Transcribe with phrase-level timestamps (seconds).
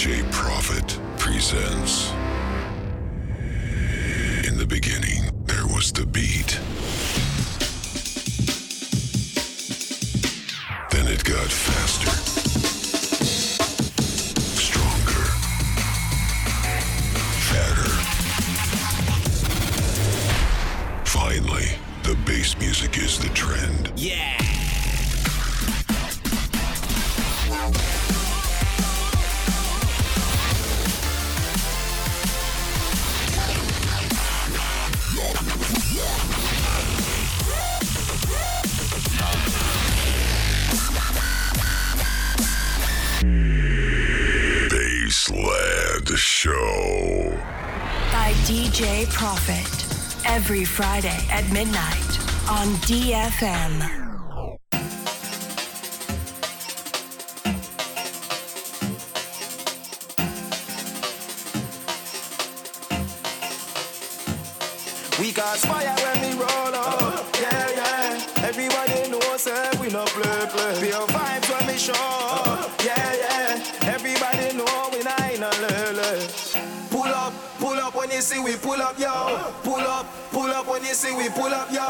[0.00, 2.10] DJ Prophet presents.
[4.48, 6.58] In the beginning, there was the beat.
[10.90, 12.19] Then it got faster.
[50.60, 52.18] every Friday at midnight
[52.50, 53.80] on DFM.
[65.18, 68.44] We got fire when we roll up, yeah, yeah.
[68.44, 70.90] Everybody knows that we no play, play.
[70.90, 73.94] Pure vibes when we show up, yeah, yeah.
[73.94, 76.28] Everybody know we not in a lele.
[76.90, 79.54] Pull up, pull up when you see we pull up, yo.
[79.62, 79.89] Pull up
[81.00, 81.80] see we pull up, yo.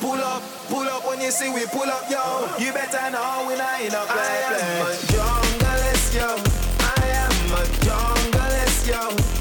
[0.00, 2.48] Pull up, pull up when you see we pull up, yo.
[2.58, 4.56] You better know we not in a play, play.
[4.56, 6.30] I am a junglist, yo.
[6.80, 9.33] I am a junglist, yo.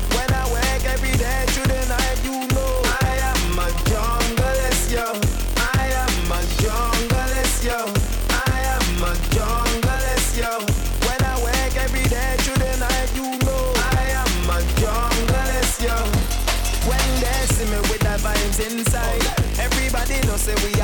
[18.94, 19.26] side.
[19.58, 20.83] Everybody know say we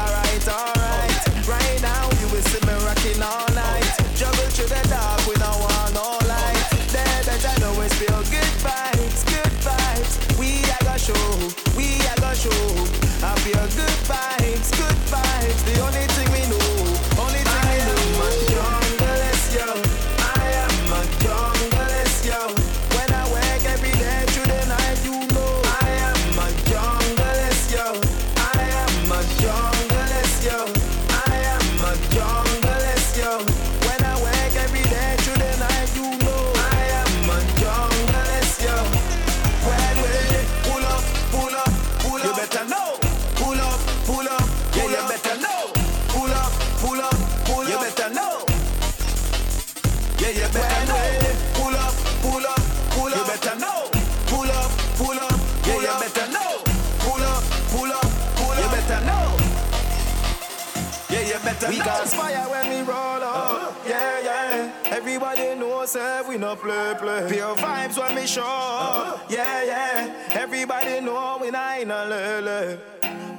[66.28, 67.28] we no play, play.
[67.30, 70.28] Pure vibes when we show yeah, yeah.
[70.32, 72.78] Everybody know we nah in a lele.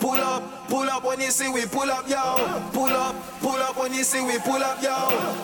[0.01, 2.17] Pull up, pull up when you see we pull up, yo.
[2.73, 4.95] Pull up, pull up when you see we pull up, yo.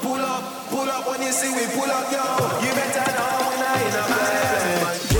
[0.00, 2.24] Pull up, pull up when you see we pull up, yo.
[2.64, 5.15] You better know we nah in a lele.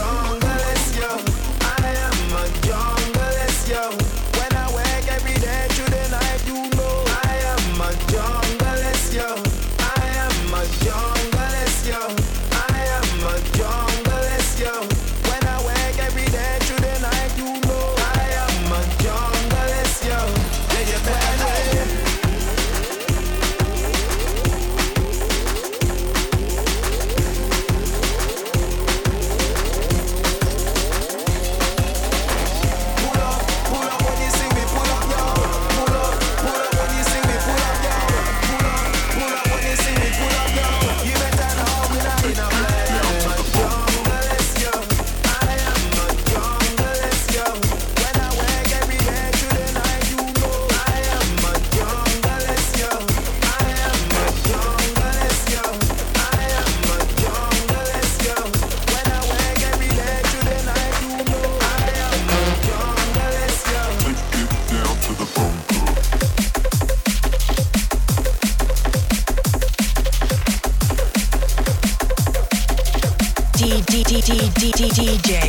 [74.97, 75.46] DJ.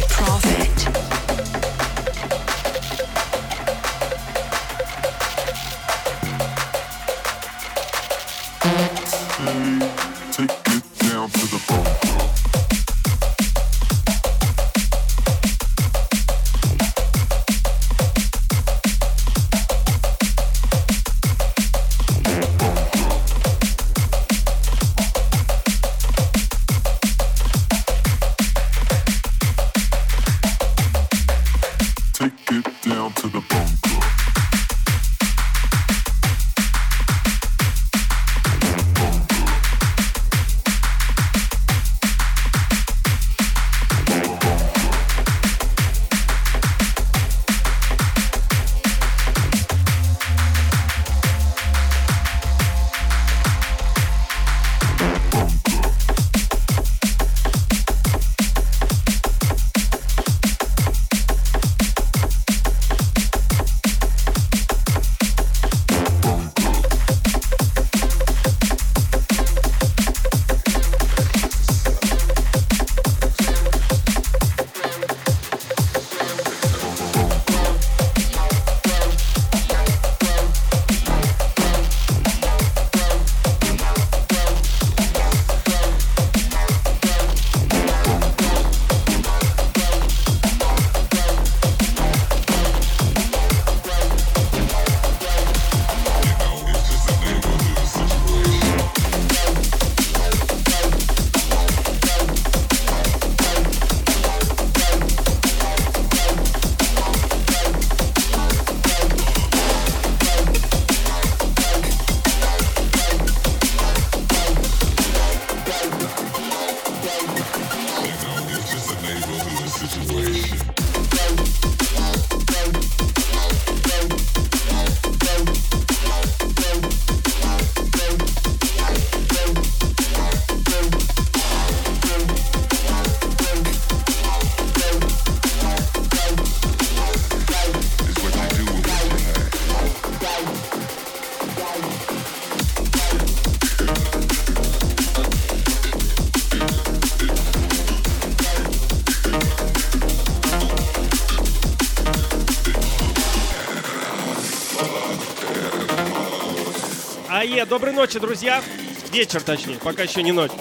[157.69, 158.63] Доброй ночи, друзья.
[159.11, 160.51] Вечер, точнее, пока еще не ночь.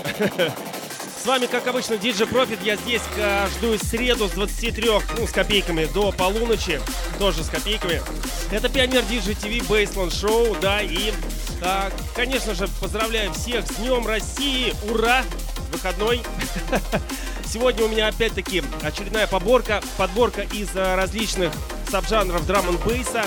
[1.23, 2.59] С вами, как обычно, DJ Profit.
[2.62, 6.81] Я здесь каждую среду с 23, ну, с копейками, до полуночи.
[7.20, 8.03] Тоже с копейками.
[8.50, 11.12] Это Pioneer DJ TV Bassland Show, да, и,
[11.62, 14.75] а, конечно же, поздравляю всех с Днем России.
[14.91, 15.23] Ура!
[15.73, 16.23] Выходной.
[17.44, 21.52] Сегодня у меня опять-таки очередная поборка, подборка из а, различных
[21.88, 23.25] sub жанров drum bass а,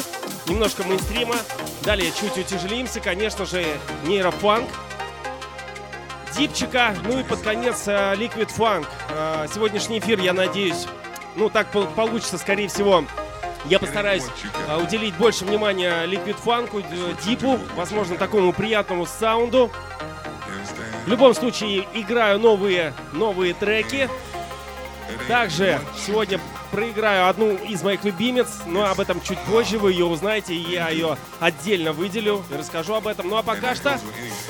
[0.48, 1.38] немножко мейнстрима.
[1.84, 3.66] Далее чуть утяжелимся, конечно же,
[4.04, 4.70] нейрофанк,
[6.38, 8.86] дипчика, ну и под конец э, Liquid Funk.
[9.10, 10.88] Э, сегодняшний эфир, я надеюсь,
[11.36, 13.06] ну так получится, скорее всего,
[13.66, 14.26] я постараюсь
[14.68, 16.84] э, уделить больше внимания Liquid Funk,
[17.26, 19.72] дипу, возможно, такому приятному саунду.
[21.06, 24.10] В любом случае, играю новые, новые треки.
[25.28, 26.40] Также сегодня
[26.70, 30.90] проиграю одну из моих любимец, но об этом чуть позже вы ее узнаете, и я
[30.90, 33.30] ее отдельно выделю и расскажу об этом.
[33.30, 34.00] Ну а пока что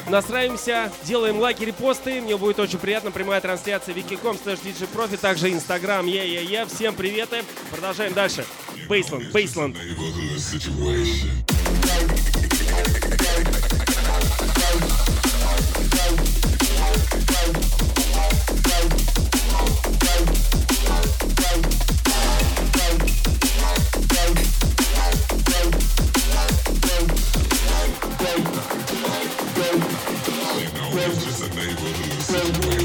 [0.07, 6.06] настраиваемся, делаем лайки, репосты, мне будет очень приятно, прямая трансляция wiki.com slash djprofi, также инстаграм,
[6.06, 8.45] е-е-е, всем приветы, продолжаем дальше.
[8.88, 9.77] Бейсленд, Бейсленд.
[31.59, 32.79] neighborhood.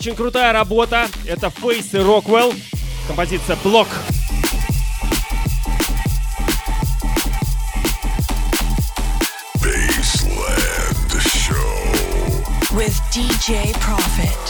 [0.00, 1.08] Очень крутая работа.
[1.26, 2.54] Это Фейс и Роквелл.
[3.06, 3.86] Композиция «Блок».
[9.60, 12.72] Baseland Show.
[12.72, 14.49] with DJ Profit.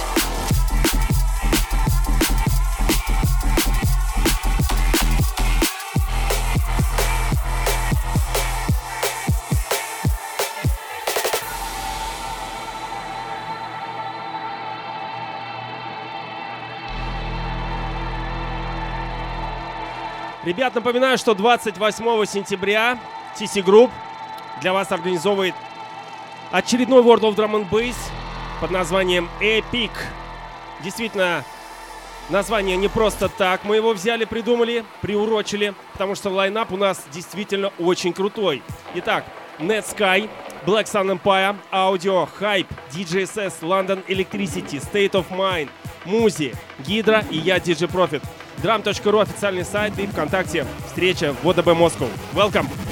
[20.61, 22.99] Ребят, напоминаю, что 28 сентября
[23.35, 23.90] TC Group
[24.61, 25.55] для вас организовывает
[26.52, 27.95] очередной World of Drum and Bass
[28.61, 29.90] под названием Epic.
[30.85, 31.47] Действительно,
[32.29, 37.73] название не просто так мы его взяли, придумали, приурочили, потому что лайнап у нас действительно
[37.79, 38.62] очень крутой.
[38.97, 39.25] Итак,
[39.59, 40.29] Netsky,
[40.67, 45.71] Black Sun Empire, Audio, Hype, DJSS, London Electricity, State of Mind,
[46.05, 46.52] Музи,
[46.87, 48.23] Гидра и я, DJ Profit.
[48.62, 50.67] Drum.ru официальный сайт и ВКонтакте.
[50.87, 52.09] Встреча в ОДБ Москву.
[52.35, 52.89] Welcome!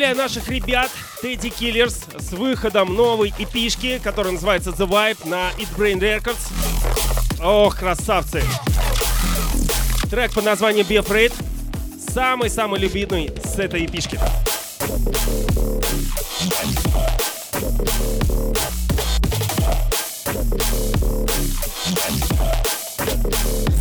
[0.00, 0.90] Поздравляю наших ребят
[1.22, 6.40] Teddy Killers с выходом новой эпишки, которая называется The Vibe на It Brain Records.
[7.44, 8.42] Ох, красавцы!
[10.10, 11.34] Трек под названием Be Afraid.
[12.14, 14.18] Самый-самый любимый с этой эпишки.
[23.10, 23.79] Better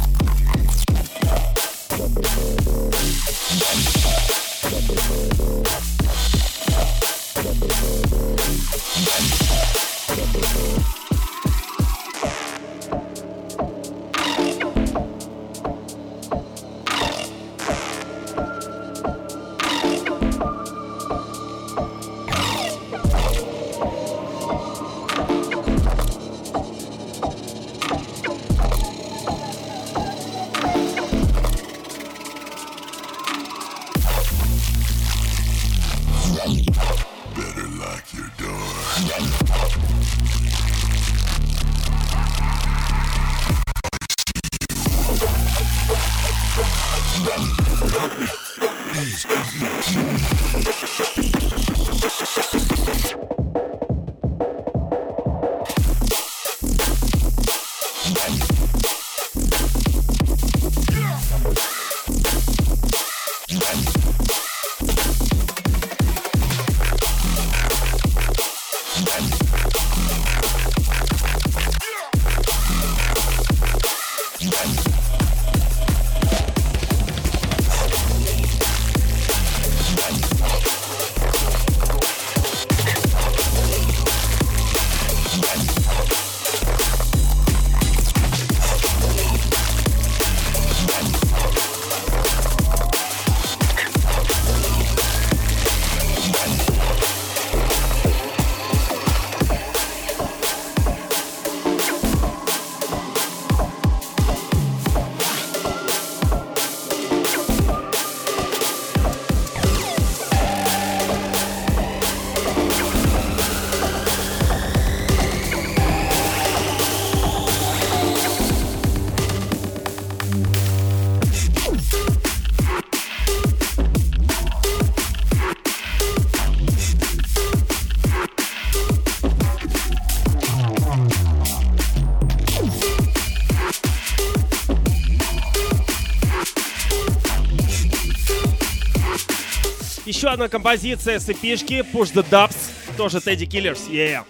[140.30, 142.56] еще одна композиция с эпишки Push the Dubs,
[142.98, 144.24] тоже Teddy Killers, yeah.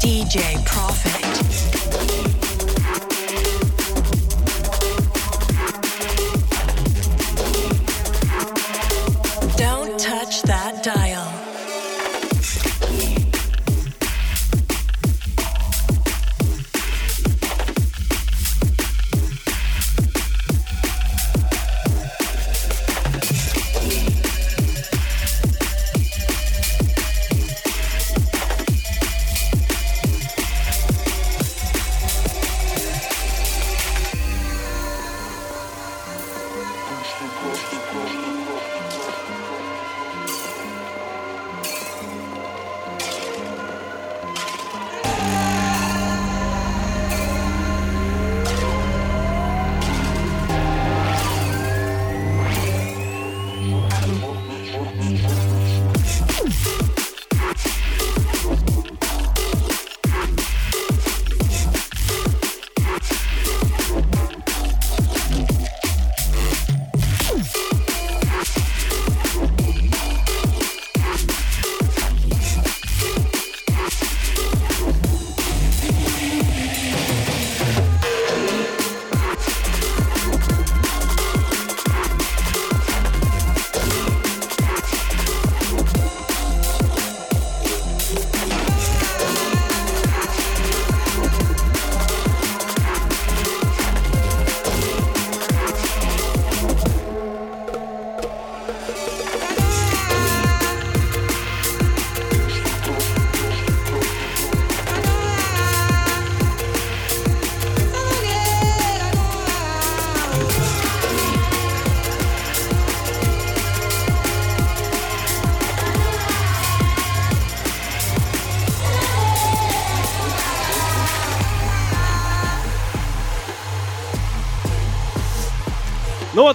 [0.00, 1.23] DJ Profit.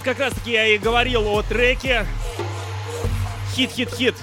[0.10, 2.04] Как раз таки я и говорил о треке.
[3.54, 4.16] Хит-хит-хит.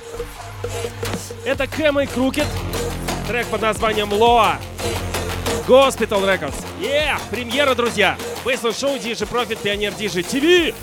[1.44, 2.48] Это Camo и Krooked.
[3.28, 4.58] Трек под названием Loa.
[5.68, 6.56] Hospital Records.
[6.80, 7.20] Yeah!
[7.30, 8.18] Премьера, друзья.
[8.44, 10.74] Bassland Show, DJ Profit, Pioneer DJ TV.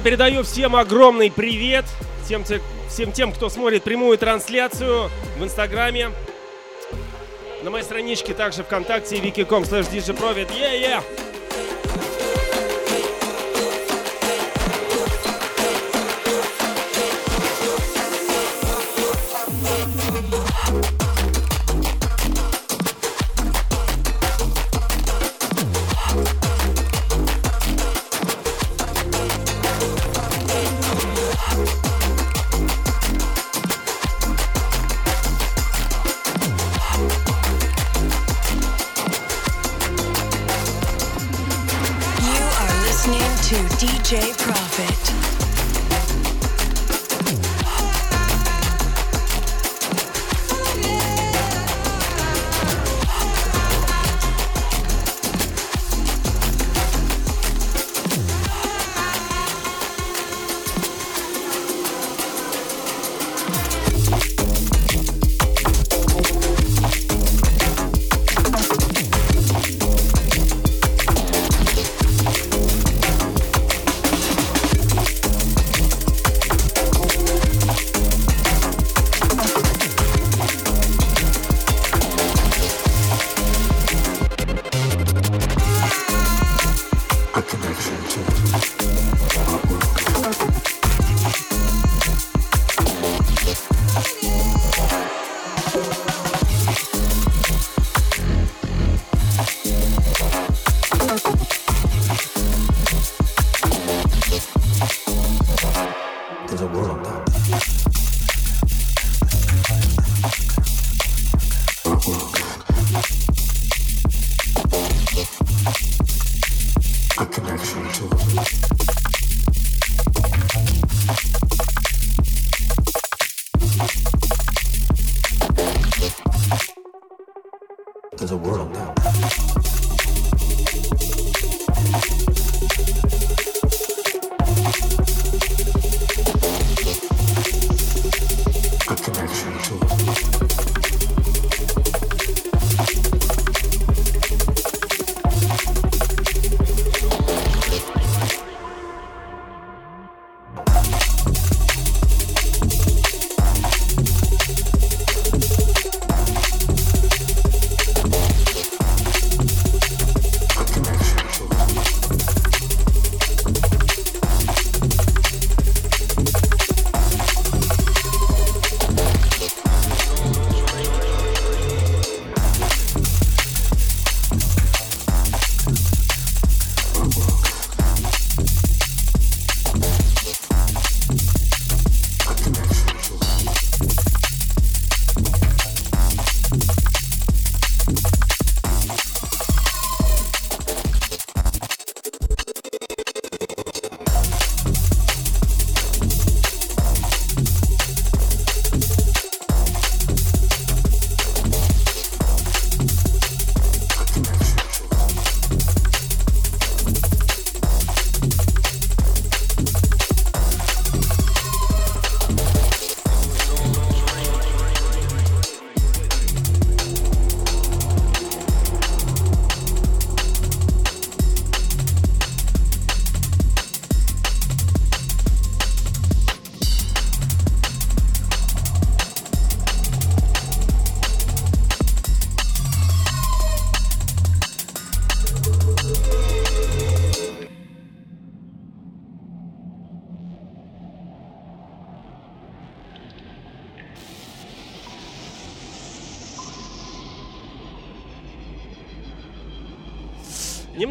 [0.00, 1.84] Ребята, передаю всем огромный привет.
[2.24, 2.42] Всем,
[2.88, 6.10] всем тем, кто смотрит прямую трансляцию в Инстаграме.
[7.62, 10.48] На моей страничке также ВКонтакте wiki.com slash djprovид.
[10.52, 11.19] Yeah, yeah.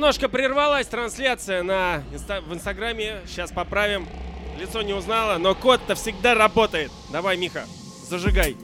[0.09, 3.21] Немножко прервалась трансляция на инста- в Инстаграме.
[3.27, 4.07] Сейчас поправим.
[4.59, 6.91] Лицо не узнала, но код-то всегда работает.
[7.11, 7.65] Давай, Миха,
[8.09, 8.57] зажигай.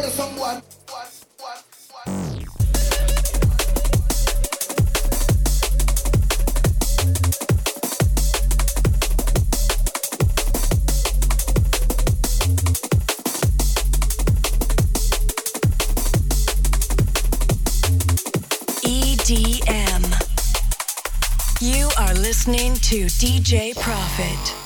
[0.00, 0.62] murder someone.
[18.82, 20.04] EDM.
[21.60, 24.59] You are listening to DJ Profit.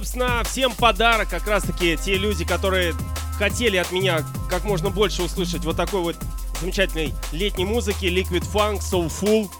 [0.00, 1.28] Собственно, всем подарок.
[1.28, 2.94] Как раз-таки те люди, которые
[3.38, 6.16] хотели от меня как можно больше услышать вот такой вот
[6.58, 8.06] замечательной летней музыки.
[8.06, 9.50] Liquid Funk, Soulful.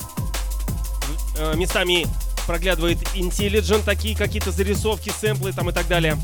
[1.36, 2.06] Э, местами
[2.46, 6.16] проглядывает Intelligent, такие какие-то зарисовки, сэмплы там и так далее.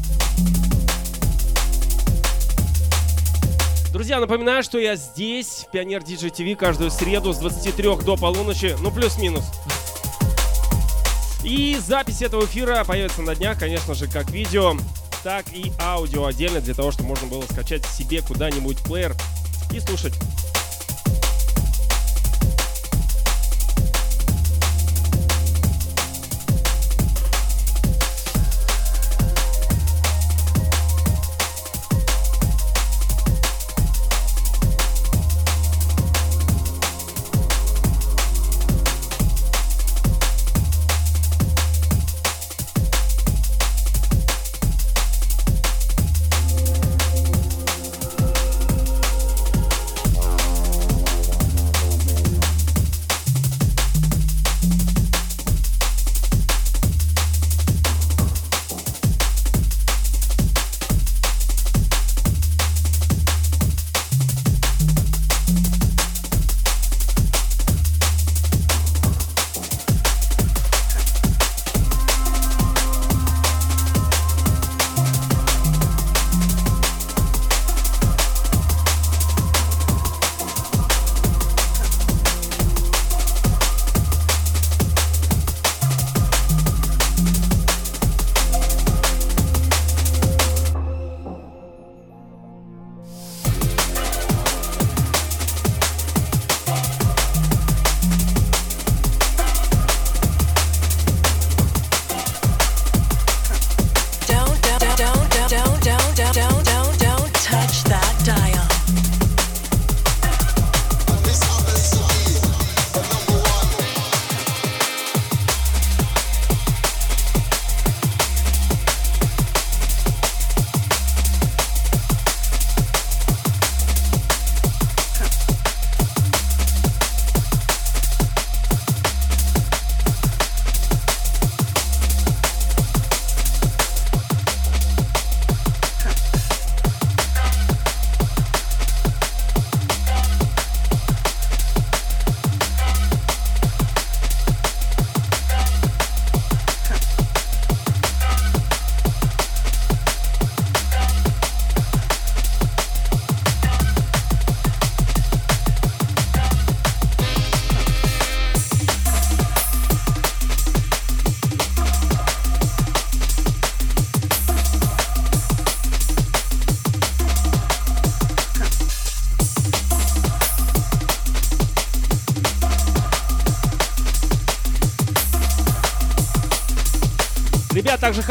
[3.93, 8.77] Друзья, напоминаю, что я здесь, в Пионер Диджей ТВ, каждую среду с 23 до полуночи,
[8.81, 9.45] ну плюс-минус.
[11.45, 14.77] И запись этого эфира появится на днях, конечно же, как видео,
[15.23, 19.15] так и аудио отдельно, для того, чтобы можно было скачать себе куда-нибудь плеер
[19.73, 20.15] и слушать.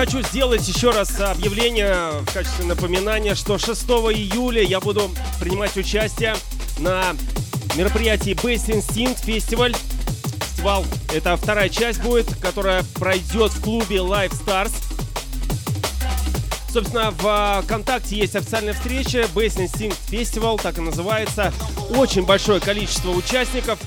[0.05, 3.81] Хочу сделать еще раз объявление в качестве напоминания, что 6
[4.13, 6.35] июля я буду принимать участие
[6.77, 7.15] на
[7.75, 9.75] мероприятии Bass Instinct Festival.
[10.43, 14.73] Фестивал это вторая часть будет, которая пройдет в клубе Live Stars.
[16.71, 21.51] Собственно, в а, ВКонтакте есть официальная встреча Bass Instinct Festival, так и называется.
[21.95, 23.79] Очень большое количество участников.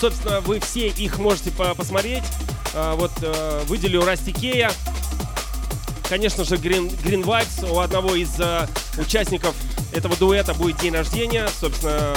[0.00, 2.22] Собственно, вы все их можете посмотреть.
[2.76, 4.72] А, вот э, выделю Расти Кея,
[6.08, 7.70] Конечно же, Green, Green Vibes.
[7.70, 8.66] У одного из э,
[8.98, 9.54] участников
[9.92, 11.48] этого дуэта будет день рождения.
[11.60, 12.14] Собственно,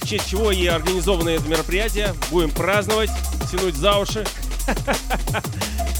[0.00, 2.14] в честь чего и организовано это мероприятие.
[2.30, 3.10] Будем праздновать,
[3.50, 4.26] тянуть за уши.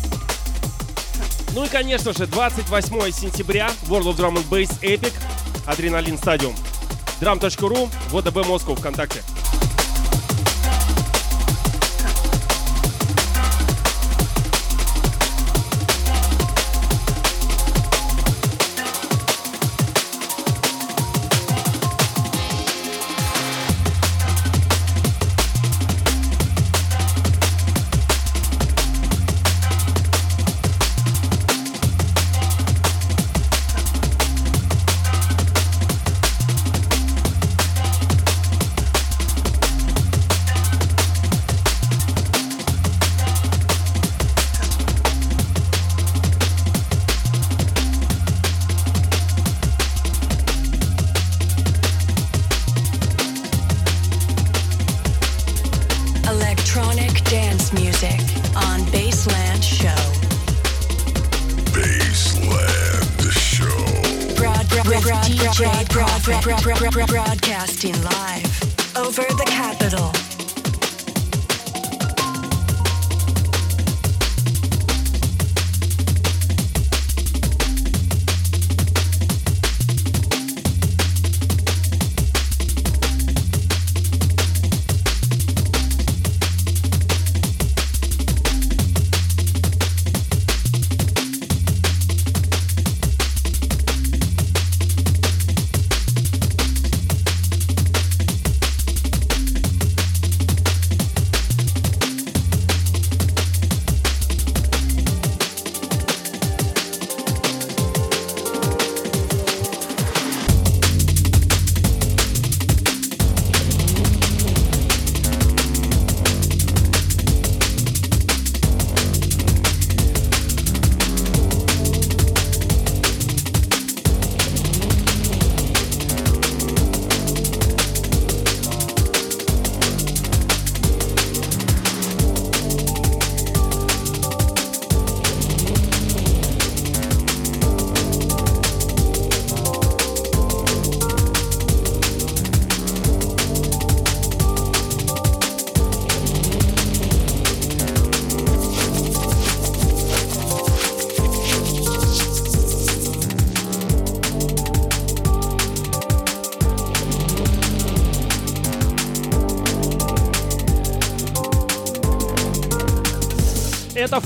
[1.53, 5.13] Ну и, конечно же, 28 сентября World of Drum and Bass Epic
[5.67, 6.55] Адреналин Стадиум.
[7.21, 9.21] Drum.ru, ВДБ Москва ВКонтакте.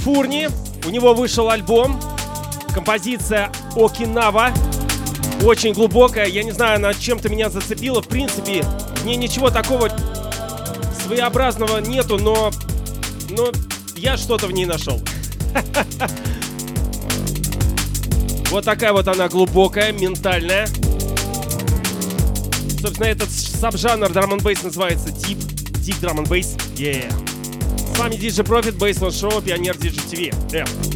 [0.05, 0.51] Фурни.
[0.87, 1.99] У него вышел альбом.
[2.75, 4.53] Композиция Окинава.
[5.43, 6.27] Очень глубокая.
[6.27, 8.03] Я не знаю, она чем-то меня зацепила.
[8.03, 8.63] В принципе,
[8.97, 9.91] в ней ничего такого
[11.03, 12.51] своеобразного нету, но,
[13.31, 13.51] но
[13.97, 15.01] я что-то в ней нашел.
[18.51, 20.69] Вот такая вот она глубокая, ментальная.
[22.81, 25.39] Собственно, этот саб-жанр драм н называется Deep,
[25.85, 26.57] Deep Drum and Bass.
[26.77, 27.24] Yeah.
[27.95, 30.35] С вами DJ Profit, Baseline Show, Пионер DJ TV.
[30.51, 30.94] Yeah.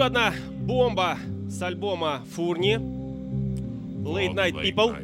[0.00, 0.32] Еще одна
[0.62, 1.18] бомба
[1.50, 2.76] с альбома Фурни.
[2.76, 4.96] Late Night People.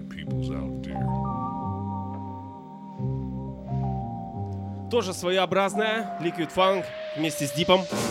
[4.91, 6.19] Тоже своеобразная.
[6.23, 7.83] Liquid Funk вместе с Дипом.
[7.83, 8.06] на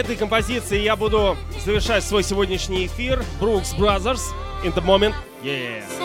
[0.00, 3.22] этой композиции я буду завершать свой сегодняшний эфир.
[3.40, 4.20] Brooks Brothers,
[4.64, 5.14] In the Moment.
[5.42, 5.99] Yeah.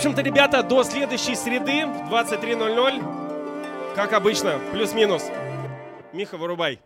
[0.00, 5.24] Общем-то, ребята, до следующей среды в 23.00, как обычно, плюс-минус.
[6.14, 6.80] Миха, вырубай.